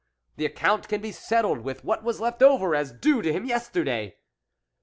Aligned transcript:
The 0.37 0.47
account 0.47 0.87
can 0.87 0.99
be 0.99 1.11
settled 1.11 1.59
with 1.59 1.83
what 1.85 2.03
was 2.03 2.19
left 2.19 2.41
over 2.41 2.73
as 2.73 2.91
due 2.91 3.21
to 3.21 3.31
him 3.31 3.45
yesterday." 3.45 4.15